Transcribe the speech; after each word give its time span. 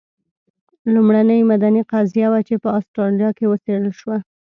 لومړنۍ 0.93 1.41
مدني 1.51 1.81
قضیه 1.91 2.27
وه 2.31 2.39
چې 2.47 2.55
په 2.63 2.69
اسټرالیا 2.77 3.29
کې 3.37 3.45
وڅېړل 3.51 3.93
شوه. 3.99 4.17